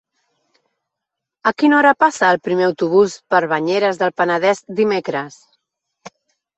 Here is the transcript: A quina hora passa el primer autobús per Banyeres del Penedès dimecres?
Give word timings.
A 1.51 1.51
quina 1.63 1.77
hora 1.81 1.91
passa 2.05 2.31
el 2.37 2.41
primer 2.49 2.67
autobús 2.71 3.21
per 3.35 3.45
Banyeres 3.55 4.03
del 4.03 4.19
Penedès 4.19 4.67
dimecres? 4.85 5.41